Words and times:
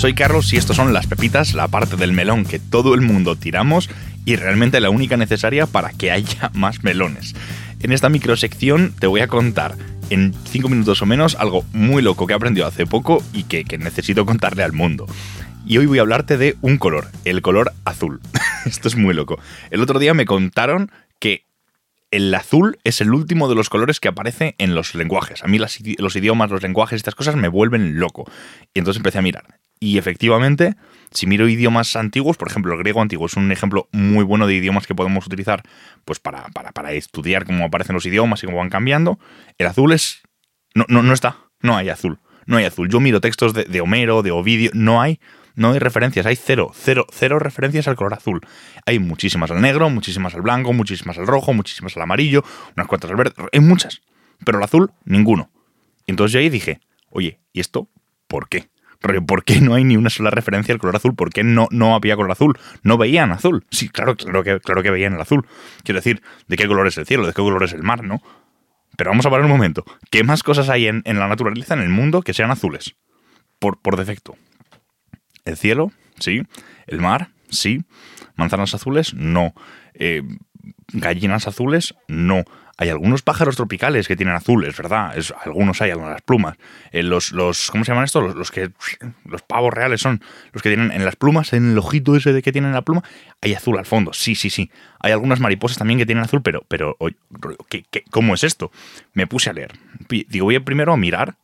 Soy 0.00 0.14
Carlos 0.14 0.50
y 0.54 0.56
estos 0.56 0.76
son 0.76 0.94
las 0.94 1.06
pepitas, 1.06 1.52
la 1.52 1.68
parte 1.68 1.94
del 1.96 2.14
melón 2.14 2.46
que 2.46 2.58
todo 2.58 2.94
el 2.94 3.02
mundo 3.02 3.36
tiramos 3.36 3.90
y 4.24 4.34
realmente 4.36 4.80
la 4.80 4.88
única 4.88 5.18
necesaria 5.18 5.66
para 5.66 5.90
que 5.90 6.10
haya 6.10 6.50
más 6.54 6.82
melones. 6.82 7.34
En 7.80 7.92
esta 7.92 8.08
microsección 8.08 8.94
te 8.98 9.06
voy 9.06 9.20
a 9.20 9.28
contar 9.28 9.76
en 10.08 10.32
5 10.32 10.70
minutos 10.70 11.02
o 11.02 11.06
menos 11.06 11.34
algo 11.34 11.66
muy 11.74 12.00
loco 12.00 12.26
que 12.26 12.32
he 12.32 12.36
aprendido 12.36 12.66
hace 12.66 12.86
poco 12.86 13.22
y 13.34 13.42
que, 13.42 13.64
que 13.64 13.76
necesito 13.76 14.24
contarle 14.24 14.62
al 14.62 14.72
mundo. 14.72 15.04
Y 15.66 15.76
hoy 15.76 15.84
voy 15.84 15.98
a 15.98 16.00
hablarte 16.00 16.38
de 16.38 16.56
un 16.62 16.78
color, 16.78 17.08
el 17.26 17.42
color 17.42 17.70
azul. 17.84 18.22
Esto 18.64 18.88
es 18.88 18.96
muy 18.96 19.12
loco. 19.12 19.38
El 19.70 19.82
otro 19.82 19.98
día 19.98 20.14
me 20.14 20.24
contaron 20.24 20.90
que 21.18 21.44
el 22.10 22.34
azul 22.34 22.78
es 22.84 23.02
el 23.02 23.12
último 23.12 23.50
de 23.50 23.54
los 23.54 23.68
colores 23.68 24.00
que 24.00 24.08
aparece 24.08 24.54
en 24.56 24.74
los 24.74 24.94
lenguajes. 24.94 25.44
A 25.44 25.46
mí 25.46 25.58
los 25.58 26.16
idiomas, 26.16 26.50
los 26.50 26.62
lenguajes, 26.62 26.96
estas 26.96 27.14
cosas 27.14 27.36
me 27.36 27.48
vuelven 27.48 28.00
loco. 28.00 28.24
Y 28.72 28.78
entonces 28.78 28.96
empecé 28.96 29.18
a 29.18 29.22
mirar. 29.22 29.59
Y 29.80 29.96
efectivamente, 29.96 30.76
si 31.10 31.26
miro 31.26 31.48
idiomas 31.48 31.96
antiguos, 31.96 32.36
por 32.36 32.48
ejemplo, 32.48 32.72
el 32.74 32.78
griego 32.78 33.00
antiguo 33.00 33.26
es 33.26 33.34
un 33.34 33.50
ejemplo 33.50 33.88
muy 33.92 34.22
bueno 34.24 34.46
de 34.46 34.54
idiomas 34.54 34.86
que 34.86 34.94
podemos 34.94 35.26
utilizar 35.26 35.62
pues 36.04 36.20
para, 36.20 36.48
para, 36.48 36.92
estudiar 36.92 37.46
cómo 37.46 37.64
aparecen 37.64 37.94
los 37.94 38.04
idiomas 38.04 38.42
y 38.42 38.46
cómo 38.46 38.58
van 38.58 38.68
cambiando. 38.68 39.18
El 39.56 39.66
azul 39.66 39.92
es. 39.92 40.20
No, 40.74 40.84
no, 40.88 41.02
no 41.02 41.14
está. 41.14 41.38
No 41.60 41.76
hay 41.76 41.88
azul. 41.88 42.20
No 42.44 42.58
hay 42.58 42.66
azul. 42.66 42.90
Yo 42.90 43.00
miro 43.00 43.22
textos 43.22 43.54
de, 43.54 43.64
de 43.64 43.80
Homero, 43.80 44.22
de 44.22 44.30
Ovidio. 44.30 44.70
No 44.74 45.00
hay. 45.00 45.18
No 45.54 45.72
hay 45.72 45.78
referencias, 45.78 46.26
hay 46.26 46.36
cero, 46.36 46.70
cero, 46.74 47.06
cero 47.10 47.38
referencias 47.38 47.88
al 47.88 47.96
color 47.96 48.14
azul. 48.14 48.40
Hay 48.86 48.98
muchísimas 48.98 49.50
al 49.50 49.60
negro, 49.60 49.90
muchísimas 49.90 50.34
al 50.34 50.42
blanco, 50.42 50.72
muchísimas 50.72 51.18
al 51.18 51.26
rojo, 51.26 51.52
muchísimas 51.52 51.96
al 51.96 52.02
amarillo, 52.04 52.44
unas 52.76 52.86
cuantas 52.86 53.10
al 53.10 53.16
verde, 53.16 53.34
hay 53.52 53.60
muchas. 53.60 54.00
Pero 54.44 54.58
el 54.58 54.64
azul, 54.64 54.92
ninguno. 55.04 55.50
Y 56.06 56.12
entonces 56.12 56.32
yo 56.32 56.38
ahí 56.38 56.48
dije, 56.48 56.80
oye, 57.10 57.40
¿y 57.52 57.60
esto 57.60 57.90
por 58.26 58.48
qué? 58.48 58.70
¿Por 59.26 59.44
qué 59.44 59.60
no 59.60 59.74
hay 59.74 59.84
ni 59.84 59.96
una 59.96 60.10
sola 60.10 60.30
referencia 60.30 60.72
al 60.72 60.78
color 60.78 60.96
azul? 60.96 61.14
¿Por 61.14 61.30
qué 61.30 61.42
no, 61.42 61.68
no 61.70 61.94
había 61.94 62.16
color 62.16 62.32
azul? 62.32 62.58
¿No 62.82 62.98
veían 62.98 63.32
azul? 63.32 63.64
Sí, 63.70 63.88
claro, 63.88 64.16
claro 64.16 64.44
que, 64.44 64.60
claro 64.60 64.82
que 64.82 64.90
veían 64.90 65.14
el 65.14 65.20
azul. 65.20 65.46
Quiero 65.84 65.98
decir, 65.98 66.22
¿de 66.48 66.56
qué 66.56 66.66
color 66.66 66.86
es 66.86 66.98
el 66.98 67.06
cielo? 67.06 67.26
¿De 67.26 67.32
qué 67.32 67.42
color 67.42 67.62
es 67.64 67.72
el 67.72 67.82
mar? 67.82 68.04
¿No? 68.04 68.22
Pero 68.96 69.10
vamos 69.10 69.24
a 69.24 69.30
parar 69.30 69.46
un 69.46 69.50
momento. 69.52 69.84
¿Qué 70.10 70.24
más 70.24 70.42
cosas 70.42 70.68
hay 70.68 70.86
en, 70.86 71.02
la 71.04 71.28
naturaleza, 71.28 71.74
en 71.74 71.80
el 71.80 71.88
mundo, 71.88 72.22
que 72.22 72.34
sean 72.34 72.50
azules? 72.50 72.96
Por, 73.58 73.80
por 73.80 73.96
defecto. 73.96 74.36
El 75.44 75.56
cielo, 75.56 75.92
sí. 76.18 76.42
El 76.86 77.00
mar, 77.00 77.30
sí. 77.48 77.84
Manzanas 78.36 78.74
azules, 78.74 79.14
no. 79.14 79.54
Eh, 79.94 80.22
gallinas 80.92 81.46
azules, 81.46 81.94
no. 82.08 82.44
Hay 82.80 82.88
algunos 82.88 83.20
pájaros 83.20 83.56
tropicales 83.56 84.08
que 84.08 84.16
tienen 84.16 84.34
azules, 84.34 84.74
¿verdad? 84.74 85.14
Es, 85.14 85.34
algunos 85.44 85.82
hay, 85.82 85.90
algunas 85.90 86.22
plumas. 86.22 86.56
Eh, 86.92 87.02
los, 87.02 87.32
los, 87.32 87.70
¿Cómo 87.70 87.84
se 87.84 87.90
llaman 87.92 88.04
estos? 88.04 88.34
Los, 88.34 88.50
que. 88.50 88.70
Los 89.26 89.42
pavos 89.42 89.74
reales 89.74 90.00
son 90.00 90.22
los 90.52 90.62
que 90.62 90.70
tienen 90.70 90.90
en 90.90 91.04
las 91.04 91.14
plumas, 91.14 91.52
en 91.52 91.72
el 91.72 91.78
ojito 91.78 92.16
ese 92.16 92.32
de 92.32 92.40
que 92.40 92.52
tienen 92.52 92.72
la 92.72 92.80
pluma, 92.80 93.04
hay 93.42 93.52
azul 93.52 93.78
al 93.78 93.84
fondo. 93.84 94.14
Sí, 94.14 94.34
sí, 94.34 94.48
sí. 94.48 94.70
Hay 94.98 95.12
algunas 95.12 95.40
mariposas 95.40 95.76
también 95.76 95.98
que 95.98 96.06
tienen 96.06 96.24
azul, 96.24 96.40
pero. 96.40 96.64
pero 96.68 96.96
¿qué, 97.68 97.84
cómo 98.10 98.32
es 98.32 98.44
esto? 98.44 98.72
Me 99.12 99.26
puse 99.26 99.50
a 99.50 99.52
leer. 99.52 99.72
Digo, 100.08 100.46
voy 100.46 100.58
primero 100.60 100.94
a 100.94 100.96
mirar 100.96 101.34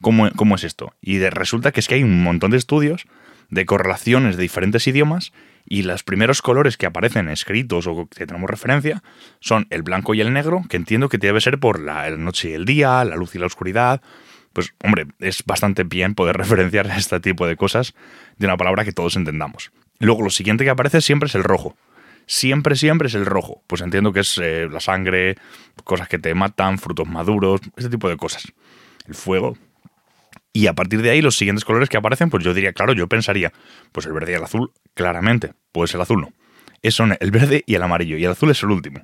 cómo, 0.00 0.30
cómo 0.34 0.54
es 0.54 0.64
esto. 0.64 0.94
Y 1.02 1.18
de, 1.18 1.28
resulta 1.28 1.72
que 1.72 1.80
es 1.80 1.88
que 1.88 1.96
hay 1.96 2.04
un 2.04 2.22
montón 2.22 2.52
de 2.52 2.56
estudios 2.56 3.04
de 3.50 3.66
correlaciones 3.66 4.36
de 4.36 4.42
diferentes 4.42 4.86
idiomas 4.86 5.32
y 5.66 5.82
los 5.82 6.02
primeros 6.02 6.42
colores 6.42 6.76
que 6.76 6.86
aparecen 6.86 7.28
escritos 7.28 7.86
o 7.86 8.08
que 8.08 8.26
tenemos 8.26 8.48
referencia 8.48 9.02
son 9.40 9.66
el 9.70 9.82
blanco 9.82 10.14
y 10.14 10.20
el 10.20 10.32
negro, 10.32 10.62
que 10.68 10.76
entiendo 10.76 11.08
que 11.08 11.18
debe 11.18 11.40
ser 11.40 11.58
por 11.58 11.80
la, 11.80 12.08
noche 12.10 12.50
y 12.50 12.52
el 12.54 12.64
día, 12.64 13.04
la 13.04 13.16
luz 13.16 13.34
y 13.34 13.38
la 13.38 13.46
oscuridad. 13.46 14.00
Pues 14.52 14.72
hombre, 14.82 15.06
es 15.18 15.42
bastante 15.44 15.84
bien 15.84 16.14
poder 16.14 16.36
referenciar 16.38 16.86
este 16.86 17.20
tipo 17.20 17.46
de 17.46 17.56
cosas 17.56 17.94
de 18.38 18.46
una 18.46 18.56
palabra 18.56 18.84
que 18.84 18.92
todos 18.92 19.16
entendamos. 19.16 19.72
Luego 19.98 20.22
lo 20.22 20.30
siguiente 20.30 20.64
que 20.64 20.70
aparece 20.70 21.00
siempre 21.00 21.26
es 21.26 21.34
el 21.34 21.44
rojo. 21.44 21.76
Siempre, 22.26 22.74
siempre 22.74 23.08
es 23.08 23.14
el 23.14 23.26
rojo. 23.26 23.62
Pues 23.66 23.82
entiendo 23.82 24.12
que 24.12 24.20
es 24.20 24.38
eh, 24.38 24.68
la 24.70 24.80
sangre, 24.80 25.36
cosas 25.84 26.08
que 26.08 26.18
te 26.18 26.34
matan, 26.34 26.78
frutos 26.78 27.08
maduros, 27.08 27.60
ese 27.76 27.88
tipo 27.88 28.08
de 28.08 28.16
cosas. 28.16 28.52
El 29.06 29.14
fuego, 29.14 29.56
y 30.56 30.68
a 30.68 30.72
partir 30.72 31.02
de 31.02 31.10
ahí, 31.10 31.20
los 31.20 31.36
siguientes 31.36 31.66
colores 31.66 31.90
que 31.90 31.98
aparecen, 31.98 32.30
pues 32.30 32.42
yo 32.42 32.54
diría, 32.54 32.72
claro, 32.72 32.94
yo 32.94 33.06
pensaría, 33.08 33.52
pues 33.92 34.06
el 34.06 34.14
verde 34.14 34.32
y 34.32 34.34
el 34.36 34.42
azul, 34.42 34.72
claramente, 34.94 35.52
pues 35.70 35.92
el 35.92 36.00
azul 36.00 36.22
no. 36.22 36.32
Es 36.80 36.94
son 36.94 37.14
el 37.20 37.30
verde 37.30 37.62
y 37.66 37.74
el 37.74 37.82
amarillo, 37.82 38.16
y 38.16 38.24
el 38.24 38.30
azul 38.30 38.50
es 38.50 38.62
el 38.62 38.70
último. 38.70 39.00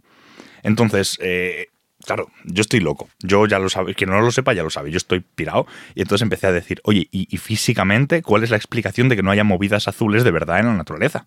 Entonces, 0.62 1.18
eh, 1.20 1.66
claro, 2.06 2.30
yo 2.44 2.62
estoy 2.62 2.80
loco. 2.80 3.10
Yo 3.18 3.46
ya 3.46 3.58
lo 3.58 3.68
sabe, 3.68 3.94
quien 3.94 4.08
no 4.08 4.18
lo 4.22 4.30
sepa 4.30 4.54
ya 4.54 4.62
lo 4.62 4.70
sabe, 4.70 4.90
yo 4.90 4.96
estoy 4.96 5.20
pirado. 5.20 5.66
Y 5.94 6.00
entonces 6.00 6.22
empecé 6.22 6.46
a 6.46 6.52
decir, 6.52 6.80
oye, 6.84 7.06
¿y, 7.10 7.36
físicamente 7.36 8.22
cuál 8.22 8.44
es 8.44 8.50
la 8.50 8.56
explicación 8.56 9.10
de 9.10 9.16
que 9.16 9.22
no 9.22 9.30
haya 9.30 9.44
movidas 9.44 9.88
azules 9.88 10.24
de 10.24 10.30
verdad 10.30 10.60
en 10.60 10.66
la 10.68 10.74
naturaleza? 10.74 11.26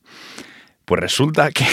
Pues 0.85 1.01
resulta 1.01 1.51
que 1.51 1.65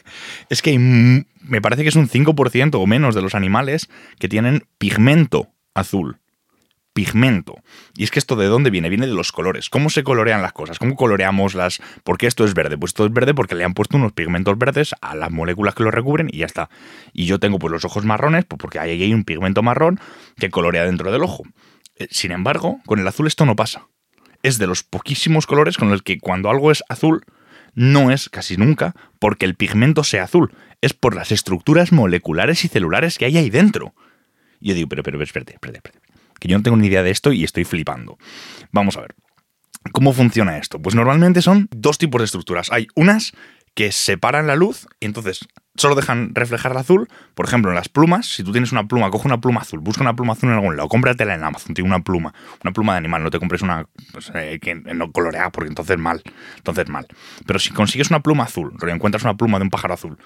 es 0.48 0.62
que 0.62 0.78
me 0.78 1.60
parece 1.60 1.82
que 1.82 1.90
es 1.90 1.96
un 1.96 2.08
5% 2.08 2.76
o 2.76 2.86
menos 2.86 3.14
de 3.14 3.20
los 3.20 3.34
animales 3.34 3.90
que 4.18 4.30
tienen 4.30 4.64
pigmento 4.78 5.48
azul 5.74 6.19
pigmento. 7.00 7.62
Y 7.96 8.04
es 8.04 8.10
que 8.10 8.18
esto 8.18 8.36
de 8.36 8.46
dónde 8.46 8.68
viene? 8.68 8.90
Viene 8.90 9.06
de 9.06 9.14
los 9.14 9.32
colores. 9.32 9.70
¿Cómo 9.70 9.88
se 9.88 10.04
colorean 10.04 10.42
las 10.42 10.52
cosas? 10.52 10.78
¿Cómo 10.78 10.96
coloreamos 10.96 11.54
las... 11.54 11.80
¿Por 12.04 12.18
qué 12.18 12.26
esto 12.26 12.44
es 12.44 12.52
verde? 12.52 12.76
Pues 12.76 12.90
esto 12.90 13.06
es 13.06 13.12
verde 13.12 13.32
porque 13.32 13.54
le 13.54 13.64
han 13.64 13.72
puesto 13.72 13.96
unos 13.96 14.12
pigmentos 14.12 14.58
verdes 14.58 14.94
a 15.00 15.14
las 15.16 15.30
moléculas 15.30 15.74
que 15.74 15.82
lo 15.82 15.90
recubren 15.90 16.28
y 16.30 16.38
ya 16.38 16.46
está. 16.46 16.68
Y 17.14 17.24
yo 17.24 17.38
tengo 17.38 17.58
pues 17.58 17.72
los 17.72 17.86
ojos 17.86 18.04
marrones 18.04 18.44
pues 18.44 18.58
porque 18.58 18.78
ahí 18.78 19.02
hay 19.02 19.14
un 19.14 19.24
pigmento 19.24 19.62
marrón 19.62 19.98
que 20.36 20.50
colorea 20.50 20.84
dentro 20.84 21.10
del 21.10 21.22
ojo. 21.22 21.42
Eh, 21.96 22.06
sin 22.10 22.32
embargo, 22.32 22.80
con 22.84 22.98
el 22.98 23.08
azul 23.08 23.26
esto 23.26 23.46
no 23.46 23.56
pasa. 23.56 23.86
Es 24.42 24.58
de 24.58 24.66
los 24.66 24.82
poquísimos 24.82 25.46
colores 25.46 25.78
con 25.78 25.88
los 25.88 26.02
que 26.02 26.18
cuando 26.18 26.50
algo 26.50 26.70
es 26.70 26.84
azul, 26.90 27.24
no 27.74 28.10
es 28.10 28.28
casi 28.28 28.58
nunca 28.58 28.94
porque 29.18 29.46
el 29.46 29.54
pigmento 29.54 30.04
sea 30.04 30.24
azul, 30.24 30.52
es 30.82 30.92
por 30.92 31.14
las 31.14 31.32
estructuras 31.32 31.92
moleculares 31.92 32.62
y 32.66 32.68
celulares 32.68 33.16
que 33.16 33.24
hay 33.24 33.38
ahí 33.38 33.48
dentro. 33.48 33.94
Y 34.60 34.68
yo 34.68 34.74
digo, 34.74 34.88
pero, 34.90 35.02
pero, 35.02 35.22
espérate, 35.22 35.54
espérate, 35.54 35.78
espérate 35.78 35.99
que 36.40 36.48
yo 36.48 36.56
no 36.56 36.64
tengo 36.64 36.76
ni 36.76 36.88
idea 36.88 37.02
de 37.02 37.10
esto 37.10 37.32
y 37.32 37.44
estoy 37.44 37.64
flipando. 37.64 38.18
Vamos 38.72 38.96
a 38.96 39.02
ver. 39.02 39.14
¿Cómo 39.92 40.12
funciona 40.12 40.58
esto? 40.58 40.80
Pues 40.80 40.94
normalmente 40.94 41.40
son 41.40 41.68
dos 41.70 41.98
tipos 41.98 42.20
de 42.20 42.26
estructuras. 42.26 42.70
Hay 42.72 42.88
unas 42.96 43.32
que 43.74 43.92
separan 43.92 44.46
la 44.46 44.56
luz 44.56 44.86
y 44.98 45.06
entonces 45.06 45.46
solo 45.74 45.94
dejan 45.94 46.34
reflejar 46.34 46.72
el 46.72 46.78
azul. 46.78 47.08
Por 47.34 47.46
ejemplo, 47.46 47.70
en 47.70 47.76
las 47.76 47.88
plumas, 47.88 48.26
si 48.26 48.44
tú 48.44 48.52
tienes 48.52 48.72
una 48.72 48.86
pluma, 48.86 49.10
coge 49.10 49.26
una 49.26 49.40
pluma 49.40 49.60
azul, 49.60 49.80
busca 49.80 50.02
una 50.02 50.14
pluma 50.14 50.34
azul 50.34 50.50
en 50.50 50.56
algún 50.56 50.76
lado, 50.76 50.88
cómpratela 50.88 51.34
en 51.34 51.44
Amazon, 51.44 51.74
tiene 51.74 51.88
una 51.88 52.00
pluma, 52.00 52.34
una 52.62 52.72
pluma 52.72 52.92
de 52.92 52.98
animal, 52.98 53.22
no 53.22 53.30
te 53.30 53.38
compres 53.38 53.62
una 53.62 53.86
pues, 54.12 54.30
eh, 54.34 54.58
que 54.60 54.74
no 54.74 55.12
colorea 55.12 55.50
porque 55.50 55.68
entonces 55.68 55.96
mal, 55.98 56.22
entonces 56.56 56.88
mal. 56.88 57.06
Pero 57.46 57.58
si 57.58 57.70
consigues 57.70 58.10
una 58.10 58.20
pluma 58.20 58.44
azul, 58.44 58.74
encuentras 58.86 59.22
una 59.22 59.36
pluma 59.36 59.58
de 59.58 59.64
un 59.64 59.70
pájaro 59.70 59.94
azul 59.94 60.18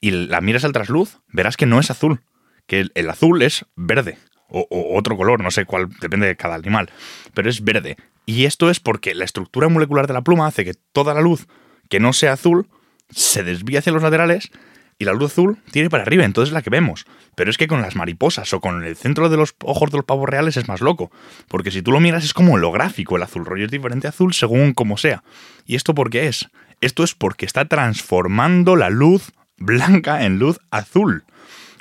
y 0.00 0.10
la 0.10 0.40
miras 0.40 0.64
al 0.64 0.72
trasluz, 0.72 1.20
verás 1.28 1.56
que 1.56 1.66
no 1.66 1.78
es 1.78 1.90
azul, 1.90 2.22
que 2.66 2.88
el 2.94 3.10
azul 3.10 3.42
es 3.42 3.66
verde 3.76 4.18
o, 4.48 4.66
otro 4.96 5.16
color, 5.16 5.42
no 5.42 5.50
sé 5.50 5.64
cuál, 5.64 5.88
depende 6.00 6.26
de 6.26 6.36
cada 6.36 6.54
animal, 6.54 6.90
pero 7.34 7.48
es 7.48 7.62
verde. 7.62 7.96
Y 8.26 8.44
esto 8.44 8.70
es 8.70 8.80
porque 8.80 9.14
la 9.14 9.24
estructura 9.24 9.68
molecular 9.68 10.06
de 10.06 10.14
la 10.14 10.22
pluma 10.22 10.46
hace 10.46 10.64
que 10.64 10.74
toda 10.92 11.14
la 11.14 11.20
luz 11.20 11.46
que 11.88 12.00
no 12.00 12.12
sea 12.12 12.32
azul 12.32 12.68
se 13.10 13.44
desvíe 13.44 13.78
hacia 13.78 13.92
los 13.92 14.02
laterales 14.02 14.50
y 14.98 15.04
la 15.04 15.12
luz 15.12 15.32
azul 15.32 15.58
tiene 15.70 15.90
para 15.90 16.02
arriba, 16.02 16.24
entonces 16.24 16.50
es 16.50 16.54
la 16.54 16.62
que 16.62 16.70
vemos. 16.70 17.04
Pero 17.34 17.50
es 17.50 17.58
que 17.58 17.68
con 17.68 17.82
las 17.82 17.96
mariposas 17.96 18.52
o 18.54 18.60
con 18.60 18.82
el 18.82 18.96
centro 18.96 19.28
de 19.28 19.36
los 19.36 19.54
ojos 19.62 19.90
de 19.90 19.98
los 19.98 20.06
pavos 20.06 20.28
reales 20.28 20.56
es 20.56 20.68
más 20.68 20.80
loco, 20.80 21.10
porque 21.48 21.70
si 21.70 21.82
tú 21.82 21.92
lo 21.92 22.00
miras 22.00 22.24
es 22.24 22.32
como 22.32 22.54
holográfico, 22.54 23.16
el 23.16 23.22
azul 23.22 23.44
rollo 23.44 23.66
es 23.66 23.70
diferente 23.70 24.08
azul 24.08 24.32
según 24.32 24.72
como 24.72 24.96
sea. 24.96 25.22
¿Y 25.66 25.76
esto 25.76 25.94
por 25.94 26.10
qué 26.10 26.28
es? 26.28 26.48
Esto 26.80 27.04
es 27.04 27.14
porque 27.14 27.46
está 27.46 27.66
transformando 27.66 28.76
la 28.76 28.90
luz 28.90 29.32
blanca 29.58 30.24
en 30.24 30.38
luz 30.38 30.58
azul. 30.70 31.24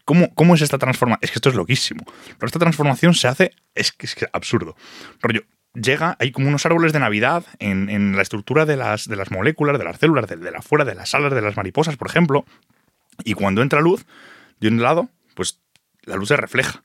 ¿Cómo, 0.06 0.54
es 0.54 0.62
esta 0.62 0.78
transformación? 0.78 1.20
Es 1.24 1.32
que 1.32 1.40
esto 1.40 1.50
es 1.50 1.56
loquísimo. 1.56 2.04
Pero 2.06 2.46
esta 2.46 2.60
transformación 2.60 3.16
se 3.16 3.28
hace, 3.28 3.52
es 3.74 3.92
que 3.92 4.06
es 4.06 4.16
absurdo. 4.32 4.76
Rollo, 5.20 5.42
llega, 5.74 6.16
hay 6.20 6.32
como 6.32 6.48
unos 6.48 6.66
árboles 6.66 6.94
de 6.94 7.00
Navidad 7.00 7.44
en, 7.60 8.16
la 8.16 8.22
estructura 8.22 8.66
de 8.66 8.78
las, 8.78 9.07
de 9.07 9.16
las, 9.16 9.31
moléculas, 9.31 9.78
de 9.78 9.84
las 9.84 9.98
células, 9.98 10.28
de, 10.28 10.52
la 10.52 10.62
fuera, 10.62 10.86
de 10.86 10.96
las 10.96 11.13
alas 11.16 11.34
de 11.34 11.42
las 11.42 11.57
mariposas, 11.57 11.98
por 11.98 12.07
ejemplo, 12.07 12.46
y 13.24 13.34
cuando 13.34 13.62
entra 13.62 13.81
luz 13.81 14.06
de 14.60 14.68
un 14.68 14.81
lado, 14.81 15.10
pues 15.34 15.60
la 16.04 16.16
luz 16.16 16.30
se 16.30 16.38
refleja. 16.38 16.84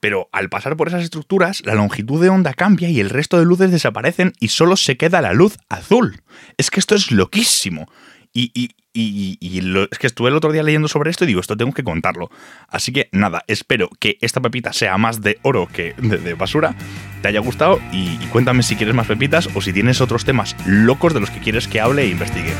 Pero 0.00 0.28
al 0.32 0.48
pasar 0.48 0.76
por 0.76 0.88
esas 0.88 1.02
estructuras, 1.02 1.62
la 1.64 1.74
longitud 1.74 2.22
de 2.22 2.28
onda 2.28 2.54
cambia 2.54 2.88
y 2.88 3.00
el 3.00 3.10
resto 3.10 3.38
de 3.38 3.44
luces 3.44 3.72
desaparecen 3.72 4.32
y 4.38 4.48
solo 4.48 4.76
se 4.76 4.96
queda 4.96 5.20
la 5.20 5.32
luz 5.32 5.58
azul. 5.68 6.22
Es 6.56 6.70
que 6.70 6.78
esto 6.78 6.94
es 6.94 7.10
loquísimo. 7.10 7.90
Y, 8.32 8.70
es 8.94 9.98
que 9.98 10.06
estuve 10.06 10.28
el 10.28 10.36
otro 10.36 10.52
día 10.52 10.62
leyendo 10.62 10.88
sobre 10.88 11.10
esto 11.10 11.24
y 11.24 11.28
digo, 11.28 11.40
esto 11.40 11.56
tengo 11.56 11.72
que 11.72 11.84
contarlo. 11.84 12.30
Así 12.68 12.92
que 12.92 13.08
nada, 13.12 13.44
espero 13.46 13.88
que 13.98 14.18
esta 14.20 14.40
pepita 14.40 14.72
sea 14.72 14.98
más 14.98 15.20
de 15.20 15.38
oro 15.42 15.68
que 15.72 15.94
de, 15.98 16.34
basura, 16.34 16.74
te 17.22 17.28
haya 17.28 17.40
gustado 17.40 17.80
y, 17.92 18.16
cuéntame 18.28 18.62
si 18.62 18.76
quieres 18.76 18.94
más 18.94 19.06
pepitas 19.06 19.48
o 19.54 19.60
si 19.60 19.72
tienes 19.72 20.00
otros 20.00 20.24
temas 20.24 20.56
locos 20.66 21.14
de 21.14 21.20
los 21.20 21.30
que 21.30 21.40
quieres 21.40 21.68
que 21.68 21.80
hable 21.80 22.02
e 22.02 22.08
investigue. 22.08 22.52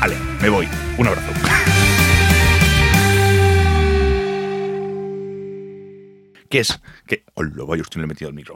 Vale, 0.00 0.16
me 0.40 0.48
voy. 0.48 0.68
Un 0.98 1.06
abrazo. 1.06 1.32
¿Qué 6.48 6.60
es? 6.60 6.80
Que... 7.06 7.24
Oh, 7.34 7.42
lo 7.42 7.66
voy, 7.66 7.80
estoy 7.80 8.00
le 8.00 8.04
he 8.04 8.08
metido 8.08 8.28
el 8.28 8.34
micro. 8.34 8.54